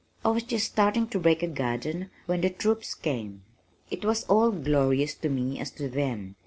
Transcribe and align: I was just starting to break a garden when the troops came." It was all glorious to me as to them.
I 0.25 0.29
was 0.29 0.41
just 0.41 0.65
starting 0.65 1.07
to 1.09 1.19
break 1.19 1.43
a 1.43 1.47
garden 1.47 2.09
when 2.25 2.41
the 2.41 2.49
troops 2.49 2.95
came." 2.95 3.43
It 3.91 4.03
was 4.03 4.23
all 4.23 4.49
glorious 4.49 5.13
to 5.13 5.29
me 5.29 5.59
as 5.59 5.69
to 5.73 5.87
them. 5.89 6.37